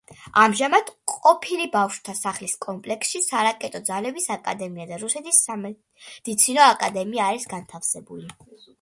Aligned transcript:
ამჟამად 0.43 0.87
ყოფილი 1.15 1.67
ბავშვთა 1.75 2.15
სახლის 2.19 2.57
კომპლექსში 2.67 3.23
სარაკეტო 3.27 3.83
ძალების 3.91 4.27
აკადემია 4.39 4.89
და 4.95 5.01
რუსეთის 5.05 5.45
სამედიცინო 5.45 6.69
აკადემია 6.73 7.31
არის 7.33 7.51
განთავსებული. 7.57 8.31